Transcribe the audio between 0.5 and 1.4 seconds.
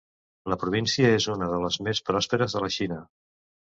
La província és